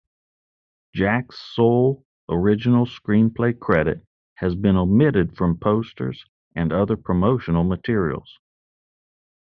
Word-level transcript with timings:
Jack's 0.95 1.37
sole 1.53 2.03
original 2.27 2.87
screenplay 2.87 3.59
credit 3.59 4.03
has 4.33 4.55
been 4.55 4.75
omitted 4.75 5.37
from 5.37 5.59
posters 5.59 6.25
and 6.55 6.73
other 6.73 6.97
promotional 6.97 7.63
materials. 7.63 8.39